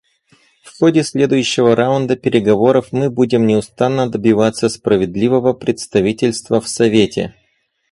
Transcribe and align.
В 0.65 0.75
ходе 0.79 1.03
следующего 1.03 1.75
раунда 1.75 2.15
переговоров 2.15 2.87
мы 2.91 3.11
будем 3.11 3.45
неустанно 3.45 4.09
добиваться 4.09 4.67
справедливого 4.67 5.53
представительства 5.53 6.59
в 6.59 6.67
Совете. 6.67 7.35